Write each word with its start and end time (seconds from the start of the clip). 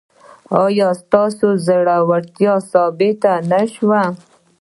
ایا 0.63 0.89
ستاسو 1.01 1.47
زړورتیا 1.65 2.53
ثابته 2.71 3.33
نه 3.51 3.61
شوه؟ 3.73 4.03